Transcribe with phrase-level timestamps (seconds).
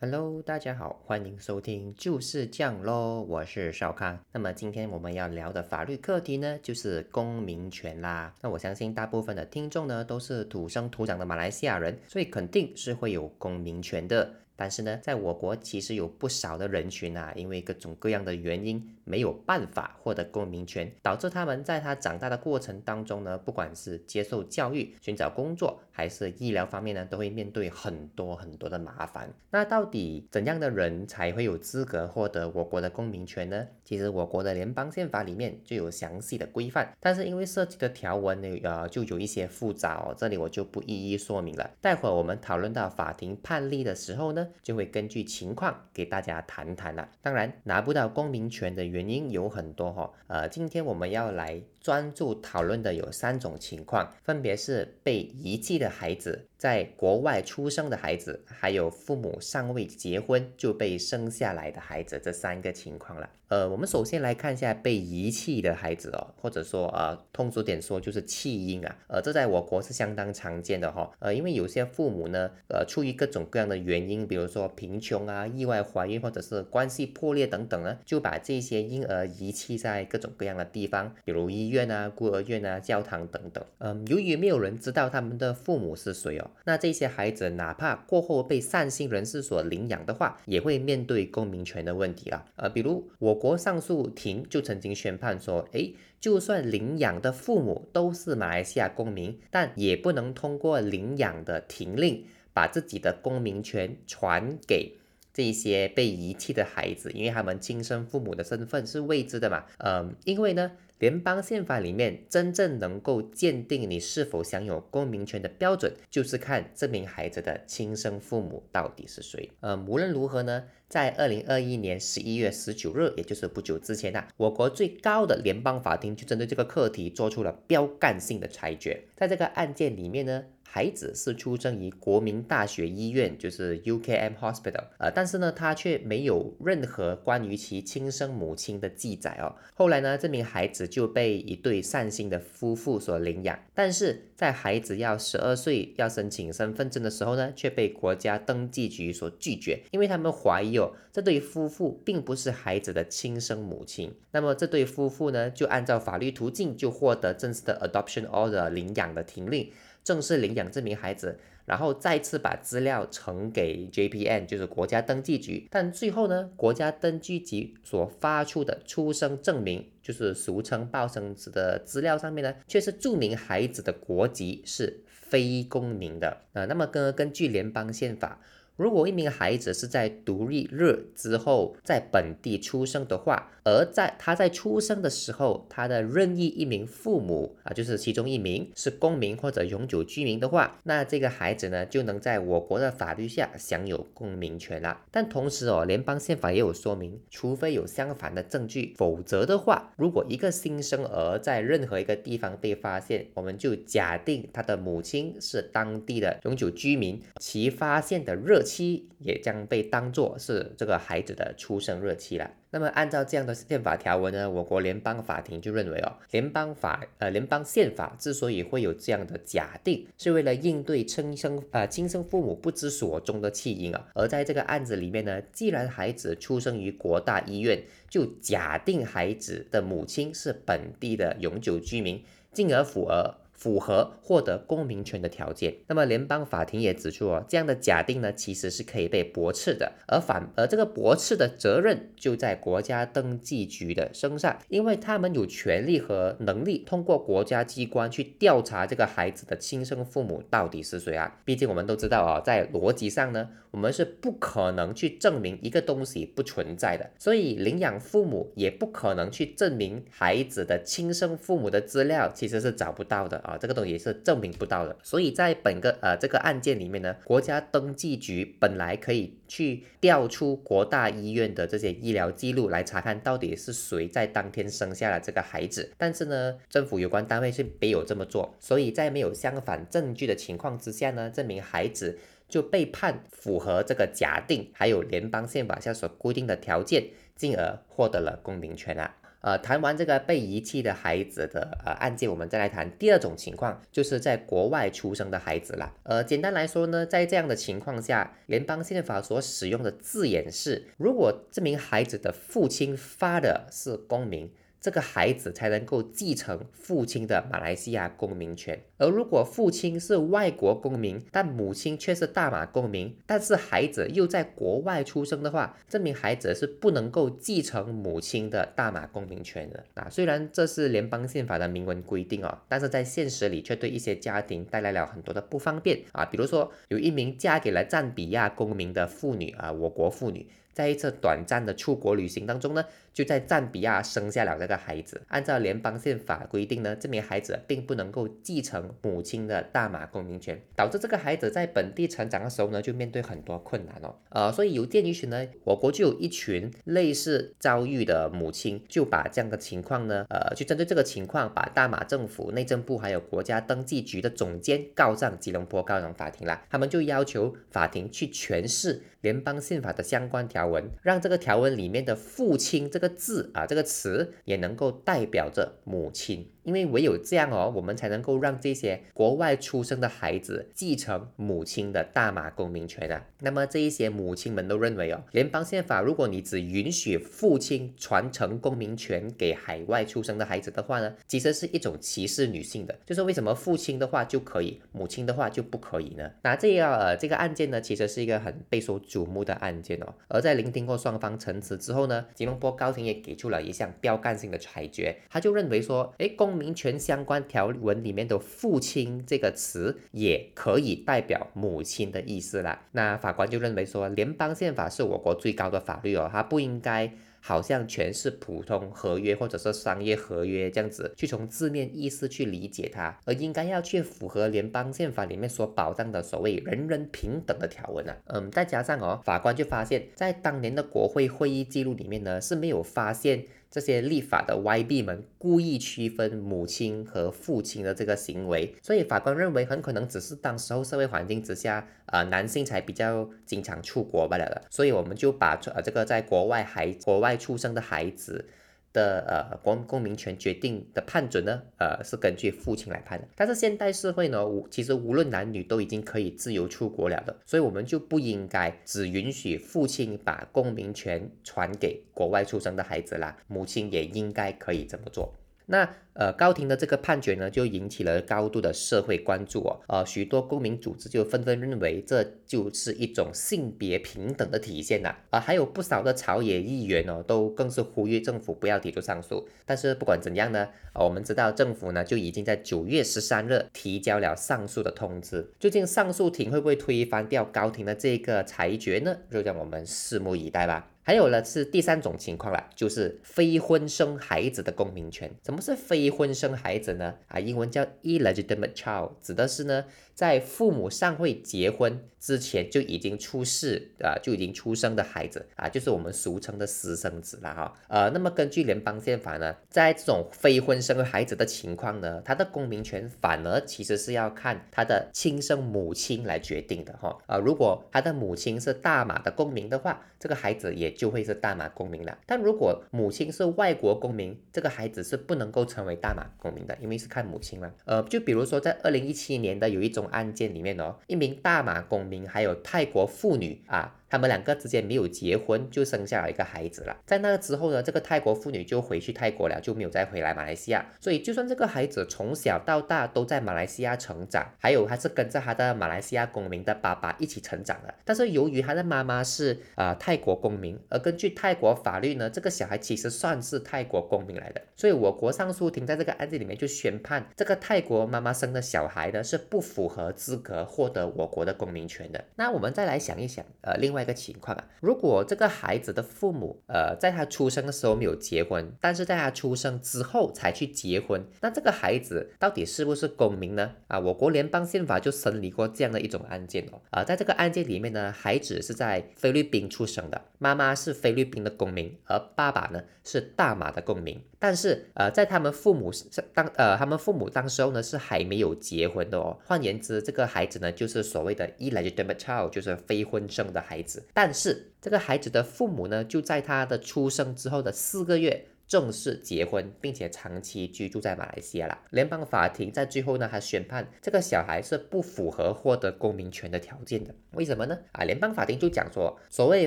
[0.00, 4.16] Hello，大家好，欢迎收听就是这样喽，我是少康。
[4.30, 8.32] 那么今天我们要聊的法律课题呢，就是公民权啦。
[8.40, 14.32] 那我相信大部分的听众呢，都是土生土长的马来西亚人，所以肯定是会有公民权的。
[14.60, 29.32] 但是呢，在我国其实有不少的人群啊，因为各种各样的原因，没有办法获得公民权，导致他们在他长大的过程当中呢，不管是接受教育、寻找工作，还是医疗方面呢，都会面对很多很多的麻烦。
[29.50, 33.64] 那到底怎样的人才会有资格获得我国的公民权呢？
[33.84, 41.70] 其实我国的联邦宪法里面就有详细的规范，但是因为涉及的条文呢，呃，就有一些复杂哦，这里我就不一一说明了。
[41.80, 44.46] 待会儿我们讨论到法庭判例的时候呢。
[44.62, 47.08] 就会根据情况给大家谈谈了。
[47.22, 50.12] 当然，拿不到公民权的原因有很多哈。
[50.26, 56.46] 呃，今天我们要来专注讨论的有三种情况，分别是被遗弃的孩子。
[56.56, 63.30] 在国外出生的孩子，还有父母尚未结婚就被生下来的孩子，这三个情况了。
[63.48, 68.96] 呃，我们首先来看一下被遗弃的孩子哦，或者说呃，通俗点说就是弃婴啊。
[69.08, 71.10] 呃，这在我国是相当常见的哈。
[71.18, 83.64] 呃，因为有些父母呢，呃，出于各种各样的原因，比如说贫穷啊、意外怀孕或者是关系破裂等等呢，就把这些婴儿遗弃在各种各样的地方，比如医院啊、孤儿院啊、教堂等等。
[83.78, 86.50] 嗯，由于没有人知道他们的父母是谁哦。
[86.64, 92.44] 那这些孩子哪怕过后被善心人士所领养的话，也会面对公民权的问题啊。
[92.56, 104.96] 呃，比如我国上诉庭就曾经宣判说，诶，就算领养的父母都是马来西亚公民，但也不能通过领养的停令，把自己的公民权传给
[105.32, 109.64] 这些被遗弃的孩子，因为他们亲生父母的身份是未知的嘛。
[109.78, 110.72] 嗯，因为呢。
[110.98, 119.50] 联邦宪法里面真正能够鉴定你是否享有公民权的标准，就是看这名孩子的亲生父母到底是谁。
[119.60, 129.04] 呃，无论如何呢，在二零二一年十一月十九日，也就是不久之前呐，我国最高的联邦法庭就针对这个课题做出了标杆性的裁决。
[129.14, 130.44] 在这个案件里面呢。
[130.70, 139.56] 孩子是出生于国民大学医院，就是 UKM Hospital，呃，但是呢，他却没有任何关于其亲生母亲的记载哦。
[139.74, 154.14] 后来呢，这名孩子就被一对善心的夫妇所领养，但是在孩子要十二岁要申请身份证的时候呢，却被国家登记局所拒绝，因为他们怀疑哦，这对夫妇并不是孩子的亲生母亲。
[154.32, 159.72] 那么这对夫妇呢，就按照法律途径就获得正式的 adoption order 领养的停令。
[160.08, 165.68] 正式领养这名孩子，然后再次把资料呈给 JPN，就是国家登记局。
[165.70, 176.38] 但最后呢，国家登记局所发出的出生证明，就是俗称报生子的资料上面呢，却是注明孩子的国籍是非公民的。
[176.54, 178.40] 呃，那么根根据联邦宪法。
[178.78, 195.00] 如果一名孩子是在独立日之后在本地出生的话，而在他在出生的时候，他的任意一名父母啊，就是其中一名是公民或者永久居民的话，那这个孩子呢就能在我国的法律下享有公民权了。
[195.10, 208.62] 但同时哦，联邦宪法也有说明，除非有相反的证据，否则的话，如果一个新生儿在任何一个地方被发现，我们就假定他的母亲是当地的永久居民，其发现的热。
[208.68, 212.50] 期也将被当作是这个孩子的出生日期了。
[212.70, 224.06] 那么按照这样的宪法条文呢，我国联邦法庭就认为哦，联邦法呃联邦宪法之所以会有这样的假定，是为了应对亲生呃亲生父母不知所踪的弃婴啊。
[224.14, 233.34] 而在这个案子里面呢，既然孩子出生于国大医院，就假定孩子的母亲是本地的永久居民，进而符合。
[233.58, 251.40] 符合获得公民权的条件，那么联邦法庭也指出哦，这样的假定呢，其实是可以被驳斥的，而反而这个驳斥的责任就在国家登记局的身上，因为他们有权利和能力通过国家机关去调查这个孩子的亲生父母到底是谁啊。
[251.44, 263.42] 毕竟我们都知道啊，在逻辑上呢，我们是不可能去证明一个东西不存在的，所以领养父母也不可能去证明孩子的亲生父母的资料其实是找不到的。
[263.48, 282.18] 啊，这个东西是证明不到的，所以在本个呃这个案件里面呢，国家登记局本来可以去调出国大医院的这些医疗记录来查看到底是谁在当天生下了这个孩子，但是呢，政府有关单位是没有这么做，所以在没有相反证据的情况之下呢，这名孩子
[282.48, 289.14] 就被判符合这个假定，还有联邦宪法下所规定的条件，进而获得了公民权啊。
[289.40, 295.94] 呃，谈完这个被遗弃的孩子的呃案件，我们再来谈第二种情况，就是在国外出生的孩子啦。
[296.02, 304.50] 呃，简单来说呢，在这样的情况下，联邦宪法所使用的字眼是：如果这名孩子的父亲发的是公民。
[304.80, 319.84] 这个孩子才能够继承父亲的马来西亚公民权，而如果父亲是外国公民，但母亲却是大马公民，但是孩子又在国外出生的话，这名孩子是不能够继承母亲的大马公民权的。
[319.94, 330.46] 啊，虽然这是联邦宪法的明文规定哦，但是在现实里却对一些家庭带来了很多的不方便啊，比如说有一名嫁给了赞比亚公民的妇女啊，我国妇女。
[330.78, 335.20] 在一次短暂的出国旅行当中呢，就在赞比亚生下了这个孩子。
[335.26, 344.14] 按照联邦宪法规定呢，这名孩子并不能够继承母亲的大马公民权，导致这个孩子在本地成长的时候呢，就面对很多困难哦。
[344.28, 356.64] 呃，所以有鉴于此呢，我国就有一群类似遭遇的母亲，就把这样的情况呢，呃，就针对这个情况，把大马政府、内政部还有国家登记局的总监告上吉隆坡高等法庭啦。
[356.70, 359.02] 他们就要求法庭去诠释。
[359.20, 366.52] 联邦宪法的相关条文，让这个条文里面的“父亲”这个字啊，这个词也能够代表着母亲。
[366.68, 373.24] 因为唯有这样哦，我们才能够让这些国外出生的孩子继承母亲的大马公民权啊。
[373.40, 382.94] 那么这一些母亲们都认为哦，联邦宪法如果你只允许父亲传承公民权给海外出生的孩子的话呢，其实是一种歧视女性的。
[383.06, 386.30] 就是为什么父亲的话就可以，母亲的话就不可以呢？
[386.42, 390.14] 那这个呃这个案件呢，其实是一个很备受瞩目的案件哦。
[390.28, 402.86] 而在聆听过双方陈词之后呢，吉隆坡高庭也给出了一项标杆性的裁决，他就认为说，哎公民权相关条文里面的“父亲”这个词也可以代表母亲的意思啦。
[402.92, 418.16] 那法官就认为说，联邦宪法是我国最高的法律哦，它不应该好像全是普通合约或者是商业合约这样子去从字面意思去理解它，而应该要去符合联邦宪法里面所保障的所谓人人平等的条文啊。
[418.26, 423.44] 嗯，再加上哦，法官就发现，在当年的国会会议记录里面呢是没有发现。
[423.70, 434.62] 这些立法的 YB 们故意区分母亲和父亲的这个行为，所以法官认为很可能只是当时候社会环境之下，呃，男性才比较经常出国罢了。
[434.70, 438.46] 所以我们就把呃这个在国外孩国外出生的孩子。
[438.92, 443.28] 的呃公公民权决定的判准呢，呃是根据父亲来判的。
[443.36, 455.34] 但是现代社会呢，无其实无论男女都已经可以自由出国了的，所以我们就不应该只允许父亲把公民权传给国外出生的孩子啦，母亲也应该可以这么做。
[455.70, 459.78] 那呃，高庭的这个判决呢，就引起了高度的社会关注哦。
[459.86, 465.14] 呃，许多公民组织就纷纷认为这就是一种性别平等的体现呐。
[465.30, 469.46] 啊，还有不少的朝野议员哦，都更是呼吁政府不要提出上诉。
[469.64, 475.48] 但是不管怎样呢，啊，我们知道政府呢就已经在九月十三日提交了上诉的通知。
[475.60, 479.16] 究竟上诉庭会不会推翻掉高庭的这个裁决呢？
[479.30, 480.90] 就让我们拭目以待吧。
[481.08, 485.30] 还有呢，是第三种情况了，就是非婚生孩子的公民权。
[485.40, 487.14] 怎么是非婚生孩子呢？
[487.28, 489.86] 啊，英文叫 illegitimate child，指的是呢。
[490.18, 497.72] 在父母尚未结婚之前就已经出世啊，就已经出生的孩子啊，就是我们俗称的私生子了哈。
[497.86, 507.16] 呃，那么根据联邦宪法呢，在这种非婚生孩子的情况呢，他的公民权反而其实是要看他的亲生母亲来决定的哈。
[507.26, 512.18] 啊，如果他的母亲是大马的公民的话，这个孩子也就会是大马公民了。
[512.26, 517.72] 但如果母亲是外国公民，这个孩子是不能够成为大马公民的，因为是看母亲嘛。
[517.84, 520.07] 呃，就比如说在二零一七年的有一种。
[520.08, 523.94] 案件里面哦，一名大马公民还有泰国妇女啊。
[524.10, 526.96] 他们两个之间没有结婚，就生下了一个孩子了。
[527.04, 530.86] 在那个之后呢，这个泰国妇女就回去泰国了，就没有再回来马来西亚。
[530.98, 537.94] 所以，就算这个孩子从小到大都在马来西亚成长，还有他是跟着他的马来西亚公民的爸爸一起成长的。
[538.04, 544.62] 但是，由于他的妈妈是啊泰国公民，而根据泰国法律呢，这个小孩其实算是泰国公民来的。
[544.74, 552.24] 所以，我国上诉庭在这个案件里面就宣判，这个泰国妈妈生的小孩呢是不符合资格获得我国的公民权的。
[552.36, 553.97] 那我们再来想一想，呃，另外。
[553.98, 563.72] 另外一个情况啊，如果这个孩子的父母，呃，在他出生的时候没有结婚，但是在他出生之后才去结婚，那这个孩子到底是不是公民呢？
[563.88, 566.80] 啊，我国联邦宪法就审理过这样的一种案件哦。
[566.90, 574.22] 啊，在这个案件里面呢，孩子是在菲律宾出生的，妈妈是菲律宾的公民，而爸爸呢是大马的公民。
[574.40, 575.90] 但是，呃，在他们父母
[576.32, 579.36] 当，呃，他们父母当时候呢是还没有结婚的哦。
[579.44, 583.87] 换言之，这个孩子呢就是所谓的 illegitimate child，就是非婚生的孩子。
[584.12, 588.46] 但是，这个孩子的父母呢就在他的出生之后的四个月。
[588.68, 591.78] 正式结婚，并且长期居住在马来西亚了。
[591.90, 597.14] 联邦法庭在最后呢，还宣判这个小孩是不符合获得公民权的条件的。
[597.32, 597.78] 为什么呢？
[597.92, 599.66] 啊，联邦法庭就讲说，所谓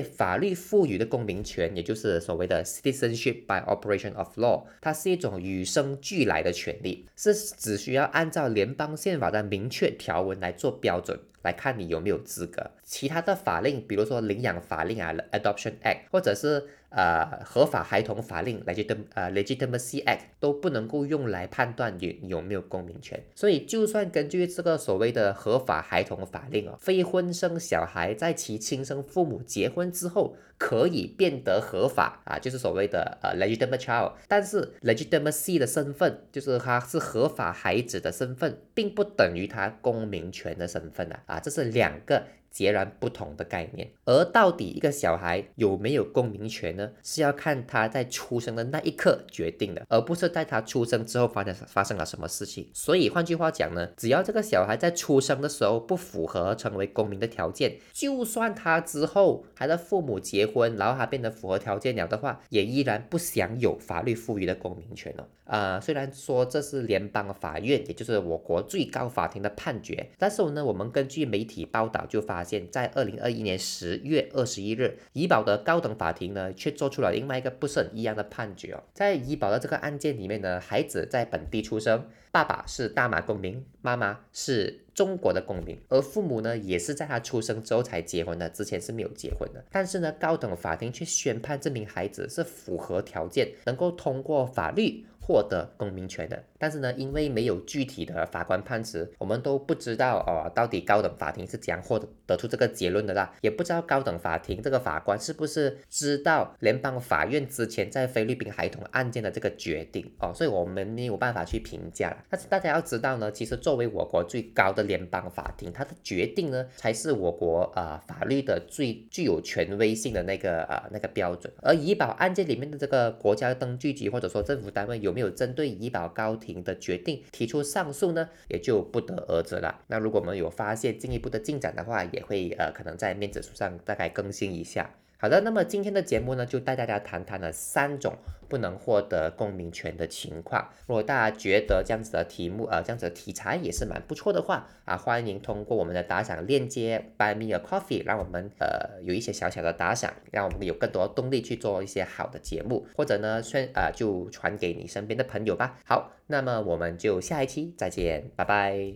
[0.00, 11.18] 法律赋予的公民权，也就是所谓的 citizenship by operation of law，它是一种与生俱来的权利，是只需要按照联邦宪法的明确条文来做标准。
[11.42, 23.22] 来看你有没有资格，其他的法令，比如说领养法令啊，Adoption Act，或者是呃合法孩童法令，Legitim 呃 Legitimacy Act，都不能够用来判断你有没有公民权。
[23.34, 41.20] 所以，就算根据这个所谓的合法孩童法令哦，非婚生小孩在其亲生父母结婚之后可以变得合法啊，就是所谓的呃 Legitimate Child，但是 Legitimacy 的身份，就是他是合法孩子的身份，并不等于他公民权的身份啊。
[41.26, 42.22] 啊，这是两个。
[42.52, 46.90] 截然不同的概念，而到底一个小孩有没有公民权呢？
[47.02, 52.68] 是要看他在出生的那一刻决定的，而不是在他出生之后发生发生了什么事情。
[52.74, 65.24] 所以换句话讲呢，只要这个小孩在出生的时候不符合成为公民的条件，就算他之后他的父母结婚，然后他变得符合条件了的话，也依然不享有法律赋予的公民权哦。
[65.44, 72.42] 啊，虽然说这是联邦法院，也就是我国最高法庭的判决，但是呢，我们根据媒体报道就发。
[72.42, 78.82] 现，在二零二一年十月二十一日，怡保的高等法庭呢，却做出了另外一个不是一样的判决哦。
[78.92, 89.62] 在怡保的这个案件里面呢，孩子在本地出生，爸爸是大马公民，妈妈是中国的公民，而父母呢，也是在他出生之后才结婚的，之前是没有结婚的。
[89.70, 95.06] 但是呢，高等法庭却宣判这名孩子是符合条件，能够通过法律。
[95.24, 112.16] 获得公民权的，但是呢，因为没有具体的法官判词，我们都不知道哦，到底高等法庭是怎样获得得出这个结论的啦，也不知道高等法庭这个法官是不是知道联邦法院之前在菲律宾孩童案件的这个决定哦，所以我们没有办法去评价。
[112.28, 121.52] 但是大家要知道呢，其实作为我国最高的联邦法庭，它的决定呢，才是我国啊法律的最具有权威性的那个啊那个标准。
[121.62, 125.12] 而怡保案件里面的这个国家登记局或者说政府单位有。
[125.12, 129.80] 没有针对怡保高庭的决定提出上诉呢，也就不得而知了。
[129.86, 134.90] 那如果我们有发现进一步的进展的话，也会呃可能在面子书上大概更新一下。
[135.22, 138.16] 好的，那么今天的节目呢，就带大家谈谈了三种
[138.48, 140.68] 不能获得公民权的情况。
[140.88, 155.78] 如果大家觉得这样子的题目，呃，这样子的题材也是蛮不错的话，啊，欢迎通过我们的打赏链接 Buy Me a Coffee，让我们呃有一些小小的打赏，让我们有更多动力去做一些好的节目，或者呢，宣啊就传给你身边的朋友吧。
[155.84, 158.94] 好，那么我们就下一期再见，拜拜。